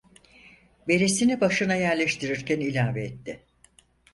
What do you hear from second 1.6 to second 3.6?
yerleştirirken ilave etti.